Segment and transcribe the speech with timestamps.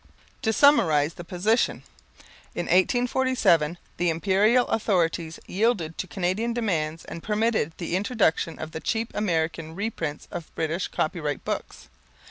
[0.41, 1.83] To summarize the position:
[2.55, 8.79] In 1847, the Imperial authorities yielded to Canadian demands and permitted the introduction of the
[8.79, 11.87] cheap American reprints of British copyright books.